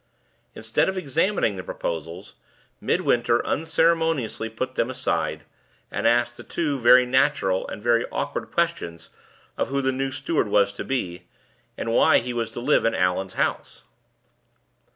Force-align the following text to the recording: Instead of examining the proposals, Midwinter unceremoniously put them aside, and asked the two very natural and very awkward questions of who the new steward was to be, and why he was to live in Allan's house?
Instead 0.55 0.89
of 0.89 0.97
examining 0.97 1.57
the 1.57 1.63
proposals, 1.63 2.33
Midwinter 2.81 3.45
unceremoniously 3.45 4.49
put 4.49 4.73
them 4.73 4.89
aside, 4.89 5.43
and 5.91 6.07
asked 6.07 6.37
the 6.37 6.43
two 6.43 6.79
very 6.79 7.05
natural 7.05 7.67
and 7.67 7.83
very 7.83 8.07
awkward 8.11 8.49
questions 8.51 9.09
of 9.59 9.67
who 9.67 9.79
the 9.79 9.91
new 9.91 10.09
steward 10.11 10.47
was 10.47 10.73
to 10.73 10.83
be, 10.83 11.27
and 11.77 11.91
why 11.93 12.17
he 12.17 12.33
was 12.33 12.49
to 12.49 12.59
live 12.59 12.83
in 12.83 12.95
Allan's 12.95 13.33
house? 13.33 13.83